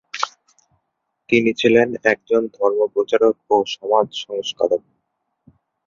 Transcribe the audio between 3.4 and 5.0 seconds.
ও সমাজ সংস্কারক।